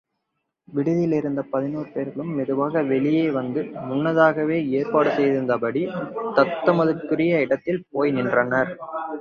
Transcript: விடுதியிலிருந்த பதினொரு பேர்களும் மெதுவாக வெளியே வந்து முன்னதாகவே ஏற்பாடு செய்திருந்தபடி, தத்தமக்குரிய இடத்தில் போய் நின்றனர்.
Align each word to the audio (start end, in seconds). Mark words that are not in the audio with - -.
விடுதியிலிருந்த 0.67 1.41
பதினொரு 1.51 1.89
பேர்களும் 1.89 2.31
மெதுவாக 2.37 2.81
வெளியே 2.83 3.25
வந்து 3.29 3.61
முன்னதாகவே 3.89 4.57
ஏற்பாடு 4.71 5.11
செய்திருந்தபடி, 5.11 5.83
தத்தமக்குரிய 6.35 7.45
இடத்தில் 7.45 7.85
போய் 7.91 8.11
நின்றனர். 8.11 8.71